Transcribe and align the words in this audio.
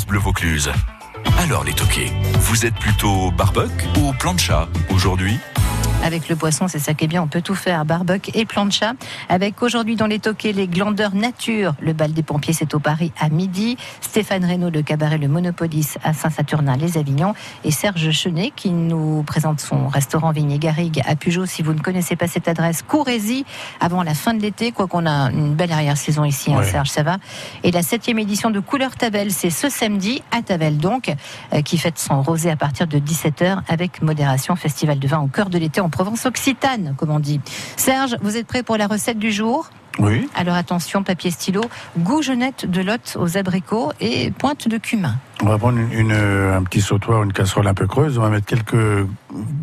Bleu 0.00 0.18
Vaucluse. 0.18 0.70
Alors 1.38 1.64
les 1.64 1.74
toqués, 1.74 2.10
vous 2.40 2.64
êtes 2.64 2.74
plutôt 2.76 3.30
barbecue 3.30 3.86
ou 3.98 4.12
plancha 4.14 4.66
aujourd'hui? 4.88 5.38
Avec 6.02 6.28
le 6.28 6.36
poisson, 6.36 6.66
c'est 6.68 6.78
ça 6.78 6.94
qui 6.94 7.04
est 7.04 7.08
bien, 7.08 7.22
on 7.22 7.28
peut 7.28 7.42
tout 7.42 7.54
faire, 7.54 7.84
barbecue 7.84 8.30
et 8.34 8.44
plancha. 8.44 8.92
Avec 9.28 9.62
aujourd'hui 9.62 9.96
dans 9.96 10.06
les 10.06 10.18
toquets 10.18 10.52
les 10.52 10.66
glandeurs 10.66 11.14
nature. 11.14 11.74
Le 11.80 11.92
bal 11.92 12.12
des 12.12 12.22
pompiers, 12.22 12.52
c'est 12.52 12.74
au 12.74 12.80
Paris 12.80 13.12
à 13.20 13.28
midi. 13.28 13.76
Stéphane 14.00 14.44
Reynaud 14.44 14.70
de 14.70 14.80
cabaret 14.80 15.18
Le 15.18 15.28
Monopolis 15.28 15.98
à 16.02 16.12
Saint-Saturnin, 16.12 16.76
les 16.76 16.98
Avignons. 16.98 17.34
Et 17.64 17.70
Serge 17.70 18.10
Chenet 18.10 18.52
qui 18.54 18.70
nous 18.70 19.22
présente 19.22 19.60
son 19.60 19.88
restaurant 19.88 20.32
Vigne 20.32 20.58
Garrigue 20.58 21.02
à 21.06 21.14
Pujol. 21.14 21.46
Si 21.46 21.62
vous 21.62 21.72
ne 21.72 21.80
connaissez 21.80 22.16
pas 22.16 22.26
cette 22.26 22.48
adresse, 22.48 22.82
courez-y 22.82 23.44
avant 23.80 24.02
la 24.02 24.14
fin 24.14 24.34
de 24.34 24.42
l'été, 24.42 24.72
quoi 24.72 24.86
qu'on 24.86 25.06
a 25.06 25.30
une 25.30 25.54
belle 25.54 25.72
arrière-saison 25.72 26.24
ici, 26.24 26.52
hein, 26.52 26.62
Serge, 26.64 26.90
ça 26.90 27.02
va. 27.02 27.18
Et 27.62 27.70
la 27.70 27.82
septième 27.82 28.18
édition 28.18 28.50
de 28.50 28.60
Couleur 28.60 28.96
Tavel, 28.96 29.30
c'est 29.30 29.50
ce 29.50 29.68
samedi 29.68 30.22
à 30.30 30.42
Tavel 30.42 30.78
donc, 30.78 31.14
euh, 31.52 31.62
qui 31.62 31.78
fête 31.78 31.98
son 31.98 32.22
rosé 32.22 32.50
à 32.50 32.56
partir 32.56 32.86
de 32.86 32.98
17h 32.98 33.62
avec 33.68 34.02
modération, 34.02 34.56
festival 34.56 34.98
de 34.98 35.06
vin 35.06 35.20
au 35.20 35.28
cœur 35.28 35.48
de 35.48 35.58
l'été 35.58 35.80
Provence 35.92 36.26
occitane, 36.26 36.94
comme 36.96 37.10
on 37.10 37.20
dit. 37.20 37.40
Serge, 37.76 38.16
vous 38.22 38.36
êtes 38.36 38.46
prêt 38.48 38.64
pour 38.64 38.76
la 38.76 38.88
recette 38.88 39.18
du 39.18 39.30
jour? 39.30 39.70
Oui. 39.98 40.28
Alors 40.34 40.54
attention, 40.54 41.02
papier 41.02 41.30
stylo, 41.30 41.60
gougenette 41.98 42.68
de 42.68 42.80
lotte 42.80 43.16
aux 43.20 43.36
abricots 43.36 43.92
et 44.00 44.30
pointe 44.30 44.66
de 44.66 44.78
cumin. 44.78 45.14
On 45.42 45.46
va 45.46 45.58
prendre 45.58 45.78
une, 45.78 46.12
un 46.12 46.62
petit 46.62 46.80
sautoir, 46.80 47.22
une 47.22 47.32
casserole 47.32 47.68
un 47.68 47.74
peu 47.74 47.86
creuse. 47.86 48.18
On 48.18 48.22
va 48.22 48.30
mettre 48.30 48.46
quelques 48.46 49.06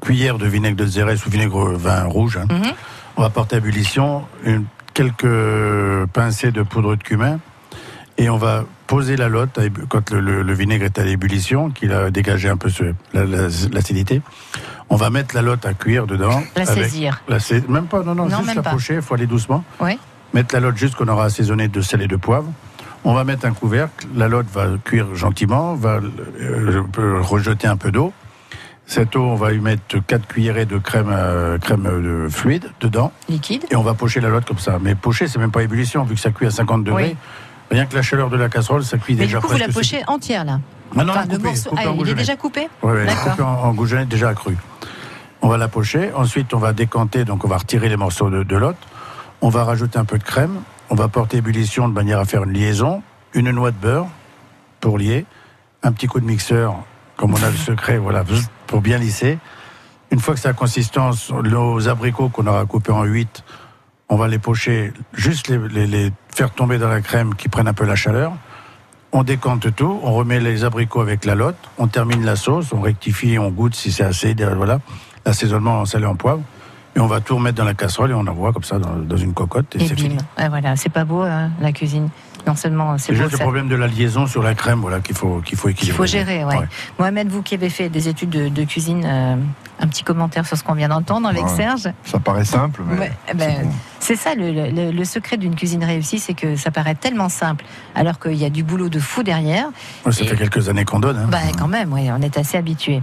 cuillères 0.00 0.38
de 0.38 0.46
vinaigre 0.46 0.76
de 0.76 0.84
Xérès 0.84 1.24
ou 1.24 1.30
vinaigre 1.30 1.72
vin 1.72 2.04
rouge. 2.04 2.38
Hein. 2.38 2.46
Mhm. 2.50 2.72
On 3.16 3.22
va 3.22 3.30
porter 3.30 3.54
à 3.54 3.58
ébullition 3.58 4.24
une, 4.44 4.64
quelques 4.94 6.06
pincées 6.12 6.50
de 6.50 6.62
poudre 6.62 6.96
de 6.96 7.02
cumin 7.02 7.38
et 8.18 8.30
on 8.30 8.36
va 8.36 8.64
poser 8.86 9.16
la 9.16 9.28
lotte 9.28 9.58
quand 9.88 10.10
le, 10.10 10.54
vinaigre 10.54 10.84
est 10.84 10.98
à 10.98 11.04
l'ébullition, 11.04 11.70
qu'il 11.70 11.92
a 11.92 12.10
dégagé 12.10 12.48
un 12.48 12.56
peu 12.56 12.70
l'acidité. 13.12 14.22
On 14.88 14.96
va 14.96 15.10
mettre 15.10 15.34
la 15.34 15.42
lotte 15.42 15.66
à 15.66 15.74
cuire 15.74 16.06
dedans. 16.06 16.42
La 16.54 16.66
saisir. 16.66 17.22
même 17.68 17.86
pas, 17.86 18.02
non, 18.02 18.14
non, 18.14 18.28
juste 18.28 18.54
la 18.54 18.62
pocher, 18.62 18.94
il 18.94 19.02
faut 19.02 19.14
aller 19.14 19.26
doucement. 19.26 19.64
Oui. 19.80 19.98
Mettre 20.32 20.54
la 20.54 20.60
lotte 20.60 20.76
juste 20.76 20.94
qu'on 20.94 21.08
aura 21.08 21.24
assaisonné 21.24 21.68
de 21.68 21.80
sel 21.80 22.02
et 22.02 22.08
de 22.08 22.16
poivre. 22.16 22.50
On 23.04 23.14
va 23.14 23.24
mettre 23.24 23.46
un 23.46 23.52
couvercle, 23.52 24.06
la 24.16 24.26
lotte 24.26 24.48
va 24.52 24.66
cuire 24.84 25.14
gentiment, 25.14 25.74
va 25.74 26.00
euh, 26.40 26.82
rejeter 27.20 27.68
un 27.68 27.76
peu 27.76 27.92
d'eau. 27.92 28.12
Cette 28.86 29.16
eau, 29.16 29.22
on 29.22 29.34
va 29.34 29.52
y 29.52 29.58
mettre 29.58 29.98
4 30.04 30.26
cuillerées 30.26 30.64
de 30.64 30.78
crème, 30.78 31.10
euh, 31.10 31.58
crème 31.58 31.82
de 31.82 32.28
fluide 32.28 32.70
dedans. 32.80 33.12
Liquide. 33.28 33.64
Et 33.70 33.76
on 33.76 33.82
va 33.82 33.94
pocher 33.94 34.20
la 34.20 34.28
lotte 34.28 34.46
comme 34.46 34.58
ça. 34.58 34.78
Mais 34.80 34.94
pocher, 34.94 35.26
c'est 35.26 35.38
même 35.38 35.50
pas 35.50 35.62
ébullition, 35.62 36.04
vu 36.04 36.14
que 36.14 36.20
ça 36.20 36.30
cuit 36.30 36.46
à 36.46 36.50
50 36.50 36.84
degrés. 36.84 37.16
Rien 37.70 37.86
que 37.86 37.94
la 37.94 38.02
chaleur 38.02 38.30
de 38.30 38.36
la 38.36 38.48
casserole, 38.48 38.84
ça 38.84 38.98
cuit 38.98 39.14
déjà. 39.14 39.38
Du 39.38 39.44
coup, 39.44 39.52
vous 39.52 39.58
la 39.58 39.68
pochez 39.68 40.02
entière 40.06 40.44
là 40.44 40.60
ah 40.96 41.04
non, 41.04 41.12
coupé, 41.12 41.50
ah, 41.76 41.82
il 41.98 42.08
est 42.08 42.14
déjà 42.14 42.36
coupé 42.36 42.68
Oui, 42.82 42.92
oui 42.94 43.14
coupé 43.24 43.42
en, 43.42 43.46
en 43.46 43.74
goujonnette 43.74 44.08
déjà 44.08 44.28
accru. 44.28 44.56
On 45.42 45.48
va 45.48 45.58
la 45.58 45.68
pocher. 45.68 46.12
Ensuite, 46.14 46.54
on 46.54 46.58
va 46.58 46.72
décanter, 46.72 47.24
donc 47.24 47.44
on 47.44 47.48
va 47.48 47.58
retirer 47.58 47.88
les 47.88 47.96
morceaux 47.96 48.30
de, 48.30 48.42
de 48.42 48.56
lotte. 48.56 48.78
On 49.42 49.48
va 49.48 49.64
rajouter 49.64 49.98
un 49.98 50.04
peu 50.04 50.18
de 50.18 50.24
crème. 50.24 50.60
On 50.88 50.94
va 50.94 51.08
porter 51.08 51.38
ébullition 51.38 51.88
de 51.88 51.92
manière 51.92 52.18
à 52.20 52.24
faire 52.24 52.44
une 52.44 52.52
liaison. 52.52 53.02
Une 53.34 53.50
noix 53.50 53.72
de 53.72 53.76
beurre 53.76 54.06
pour 54.80 54.96
lier. 54.96 55.26
Un 55.82 55.92
petit 55.92 56.06
coup 56.06 56.20
de 56.20 56.24
mixeur, 56.24 56.76
comme 57.16 57.34
on 57.34 57.42
a 57.42 57.50
le 57.50 57.56
secret, 57.56 57.98
voilà, 57.98 58.24
pour 58.66 58.80
bien 58.80 58.98
lisser. 58.98 59.38
Une 60.10 60.20
fois 60.20 60.34
que 60.34 60.40
c'est 60.40 60.48
la 60.48 60.54
consistance, 60.54 61.30
nos 61.30 61.88
abricots 61.88 62.28
qu'on 62.28 62.46
aura 62.46 62.64
coupés 62.64 62.92
en 62.92 63.04
8, 63.04 63.44
on 64.08 64.16
va 64.16 64.28
les 64.28 64.38
pocher, 64.38 64.92
juste 65.12 65.48
les, 65.48 65.86
les, 65.86 66.12
faire 66.36 66.50
tomber 66.50 66.76
dans 66.78 66.88
la 66.88 67.00
crème 67.00 67.34
qui 67.34 67.48
prennent 67.48 67.68
un 67.68 67.72
peu 67.72 67.86
la 67.86 67.96
chaleur. 67.96 68.32
On 69.12 69.22
décante 69.22 69.74
tout, 69.74 70.00
on 70.02 70.12
remet 70.12 70.38
les 70.38 70.64
abricots 70.64 71.00
avec 71.00 71.24
la 71.24 71.34
lotte, 71.34 71.56
on 71.78 71.86
termine 71.86 72.24
la 72.26 72.36
sauce, 72.36 72.72
on 72.74 72.82
rectifie, 72.82 73.38
on 73.38 73.50
goûte 73.50 73.74
si 73.74 73.90
c'est 73.90 74.04
assez, 74.04 74.34
voilà, 74.54 74.80
l'assaisonnement 75.24 75.80
en 75.80 75.84
salé 75.86 76.04
en 76.04 76.14
poivre. 76.14 76.42
Et 76.94 77.00
on 77.00 77.06
va 77.06 77.20
tout 77.20 77.36
remettre 77.36 77.56
dans 77.56 77.64
la 77.64 77.74
casserole 77.74 78.10
et 78.10 78.14
on 78.14 78.26
envoie 78.26 78.52
comme 78.52 78.64
ça 78.64 78.78
dans, 78.78 79.16
une 79.16 79.34
cocotte 79.34 79.76
et, 79.76 79.86
c'est 79.86 79.98
fini. 79.98 80.16
voilà, 80.36 80.76
c'est 80.76 80.88
pas 80.88 81.04
beau 81.04 81.22
hein, 81.22 81.50
la 81.60 81.72
cuisine. 81.72 82.08
Non 82.46 82.54
seulement 82.54 82.96
c'est 82.96 83.14
juste 83.14 83.32
le 83.32 83.38
problème 83.38 83.68
de 83.68 83.74
la 83.74 83.86
liaison 83.86 84.26
sur 84.26 84.42
la 84.42 84.54
crème, 84.54 84.80
voilà 84.80 85.00
qu'il 85.00 85.16
faut 85.16 85.40
qu'il 85.44 85.58
faut 85.58 85.68
équilibrer. 85.68 85.94
Il 85.94 85.96
faut 85.96 86.06
gérer, 86.06 86.44
ouais. 86.44 86.68
Mohamed, 86.98 87.28
vous 87.28 87.42
qui 87.42 87.54
avez 87.54 87.70
fait 87.70 87.88
des 87.88 88.08
études 88.08 88.30
de, 88.30 88.64
cuisine, 88.64 89.04
euh, 89.04 89.36
un 89.80 89.88
petit 89.88 90.04
commentaire 90.04 90.46
sur 90.46 90.56
ce 90.56 90.62
qu'on 90.62 90.74
vient 90.74 90.88
d'entendre 90.88 91.28
avec 91.28 91.48
Serge. 91.48 91.88
Ça 92.04 92.18
paraît 92.18 92.44
simple, 92.44 92.82
mais 92.86 93.12
eh 93.28 93.34
ben, 93.34 93.68
c'est 94.06 94.14
ça 94.14 94.34
le, 94.36 95.04
secret 95.04 95.36
d'une 95.36 95.56
cuisine 95.56 95.82
réussie, 95.82 96.20
c'est 96.20 96.34
que 96.34 96.54
ça 96.54 96.70
paraît 96.70 96.94
tellement 96.94 97.28
simple, 97.28 97.64
alors 97.96 98.20
qu'il 98.20 98.34
y 98.36 98.44
a 98.44 98.50
du 98.50 98.62
boulot 98.62 98.88
de 98.88 99.00
fou 99.00 99.24
derrière. 99.24 99.66
ça 100.04 100.12
fait 100.12 100.36
quelques 100.36 100.68
années 100.68 100.84
qu'on 100.84 101.00
donne. 101.00 101.16
Hein. 101.16 101.28
Bah, 101.28 101.38
quand 101.58 101.66
même, 101.66 101.92
oui, 101.92 102.08
on 102.16 102.22
est 102.22 102.38
assez 102.38 102.56
habitué. 102.56 103.02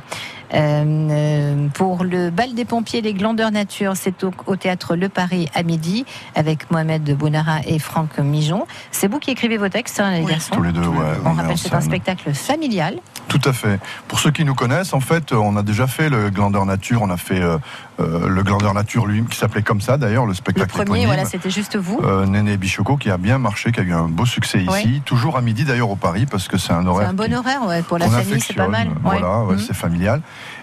Euh, 0.53 0.83
euh, 1.11 1.67
pour 1.73 2.05
le 2.05 2.29
bal 2.29 2.53
des 2.53 2.63
pompiers, 2.63 3.01
les 3.01 3.13
glandeurs 3.13 3.51
nature, 3.51 3.93
c'est 3.95 4.23
au, 4.23 4.55
théâtre 4.55 4.95
Le 4.95 5.09
Paris 5.09 5.49
à 5.53 5.63
midi 5.63 6.05
avec 6.35 6.71
Mohamed 6.71 7.17
Bounara 7.17 7.59
et 7.65 7.79
Franck 7.79 8.19
Mijon. 8.19 8.65
C'est 8.91 9.11
vous 9.11 9.19
qui 9.19 9.31
écrivez 9.31 9.57
vos 9.57 9.69
textes, 9.69 9.99
hein, 9.99 10.11
les 10.11 10.23
garçons 10.23 10.55
Tous 10.55 10.63
les 10.63 10.71
deux, 10.71 10.85
ouais. 10.85 11.05
On, 11.25 11.31
on 11.31 11.33
rappelle, 11.33 11.57
c'est 11.57 11.73
un 11.73 11.81
spectacle 11.81 12.33
familial. 12.33 12.99
Tout 13.27 13.49
à 13.49 13.53
fait. 13.53 13.79
Pour 14.07 14.19
ceux 14.19 14.29
qui 14.29 14.45
nous 14.45 14.53
connaissent, 14.53 14.93
en 14.93 14.99
fait, 14.99 15.33
on 15.33 15.57
a 15.57 15.63
déjà 15.63 15.87
fait 15.87 16.07
le 16.07 16.29
glandeur 16.29 16.65
nature, 16.65 17.01
on 17.01 17.09
a 17.09 17.17
fait 17.17 17.41
euh, 17.41 17.57
euh, 17.99 18.27
le 18.27 18.43
glandeur 18.43 18.73
nature 18.73 19.07
lui, 19.07 19.23
qui 19.25 19.37
s'appelait 19.37 19.63
comme 19.63 19.81
ça 19.81 19.97
d'ailleurs, 19.97 20.25
le 20.25 20.33
spectacle. 20.33 20.77
Le 20.77 20.85
premier, 20.93 21.05
voilà, 21.05 21.25
c'était 21.25 21.49
juste 21.49 21.75
vous. 21.75 21.99
Euh, 22.03 22.25
Néné 22.25 22.57
Bichoco, 22.57 22.97
qui 22.97 23.09
a 23.09 23.17
bien 23.17 23.37
marché, 23.37 23.71
qui 23.71 23.79
a 23.79 23.83
eu 23.83 23.93
un 23.93 24.07
beau 24.07 24.25
succès 24.25 24.63
ici, 24.63 25.01
toujours 25.05 25.37
à 25.37 25.41
midi 25.41 25.65
d'ailleurs 25.65 25.89
au 25.89 25.95
Paris, 25.95 26.25
parce 26.25 26.47
que 26.47 26.57
c'est 26.57 26.73
un 26.73 26.85
horaire. 26.85 27.07
C'est 27.07 27.11
un 27.11 27.27
bon 27.27 27.33
horaire, 27.33 27.65
ouais, 27.67 27.81
pour 27.81 27.97
la 27.97 28.09
famille, 28.09 28.41
c'est 28.41 28.55
pas 28.55 28.67
mal. 28.67 28.89
Voilà, 29.01 29.43
mhm. 29.49 29.59
c'est 29.59 29.75
familial. 29.75 30.21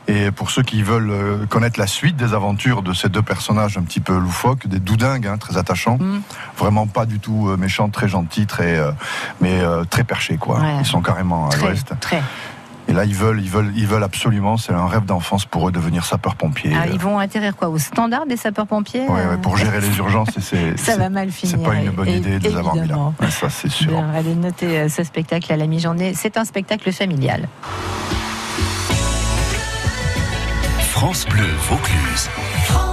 Et 0.08 0.30
pour 0.30 0.50
ceux 0.50 0.62
qui 0.62 0.82
veulent 0.82 1.10
euh, 1.10 1.46
connaître 1.46 1.78
la 1.78 1.86
suite 1.86 2.16
des 2.16 2.34
aventures 2.34 2.82
de 2.82 2.92
ces 2.92 3.08
deux 3.08 3.22
personnages 3.22 3.78
un 3.78 3.82
petit 3.82 4.00
peu 4.00 4.16
loufoques, 4.16 4.66
des 4.66 4.80
doudingues, 4.80 5.26
hein, 5.26 5.38
très 5.38 5.56
attachants, 5.56 5.98
mhm. 5.98 6.22
vraiment 6.56 6.86
pas 6.86 7.06
du 7.06 7.18
tout 7.18 7.54
méchants, 7.58 7.88
très 7.90 8.08
gentils, 8.08 8.46
très, 8.46 8.78
mais 9.40 9.60
très 9.90 10.04
perchés, 10.04 10.36
quoi. 10.36 10.60
Ils 10.78 10.86
sont 10.86 11.02
carrément 11.02 11.48
à 11.50 11.56
l'ouest. 11.56 11.92
Très. 12.00 12.22
Et 12.90 12.92
là, 12.92 13.04
ils 13.04 13.14
veulent, 13.14 13.40
ils 13.40 13.48
veulent, 13.48 13.72
ils 13.76 13.86
veulent 13.86 14.02
absolument. 14.02 14.56
C'est 14.56 14.72
un 14.72 14.86
rêve 14.86 15.04
d'enfance 15.04 15.44
pour 15.44 15.68
eux 15.68 15.72
devenir 15.72 16.04
sapeurs-pompiers. 16.04 16.72
Ah, 16.74 16.88
ils 16.92 16.98
vont 16.98 17.20
atterrir 17.20 17.54
quoi 17.54 17.68
au 17.68 17.78
standard 17.78 18.26
des 18.26 18.36
sapeurs-pompiers 18.36 19.06
Oui, 19.08 19.20
pour 19.42 19.56
gérer 19.56 19.80
les 19.80 19.96
urgences. 19.98 20.30
C'est, 20.40 20.76
ça 20.76 20.96
va 20.96 21.08
mal 21.08 21.30
finir. 21.30 21.56
C'est 21.56 21.64
pas 21.64 21.76
une 21.76 21.90
bonne 21.90 22.08
idée 22.08 22.40
de 22.40 22.48
les 22.48 22.56
avoir 22.56 22.74
mis 22.74 22.88
là. 22.88 23.12
ça, 23.30 23.48
c'est 23.48 23.70
sûr. 23.70 23.96
allez 24.12 24.34
noter 24.34 24.80
euh, 24.80 24.88
ce 24.88 25.04
spectacle 25.04 25.52
à 25.52 25.56
la 25.56 25.68
mi-journée. 25.68 26.14
C'est 26.16 26.36
un 26.36 26.44
spectacle 26.44 26.90
familial. 26.90 27.48
France 30.80 31.26
Bleu 31.26 31.46
Vaucluse. 31.68 32.28
France 32.64 32.89